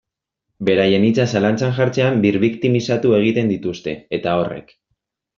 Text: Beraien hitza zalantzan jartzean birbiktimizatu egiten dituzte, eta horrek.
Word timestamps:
Beraien 0.67 1.03
hitza 1.09 1.25
zalantzan 1.35 1.75
jartzean 1.79 2.17
birbiktimizatu 2.23 3.11
egiten 3.21 3.51
dituzte, 3.55 3.93
eta 4.19 4.33
horrek. 4.41 4.73